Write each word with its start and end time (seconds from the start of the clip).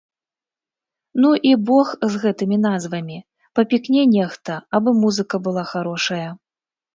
Ну 1.25 1.29
і 1.49 1.51
бог 1.67 1.91
з 2.13 2.21
гэтымі 2.23 2.57
назвамі, 2.63 3.17
папікне 3.59 4.07
нехта, 4.15 4.57
абы 4.79 4.95
музыка 5.05 5.35
была 5.51 5.63
харошая. 5.75 6.27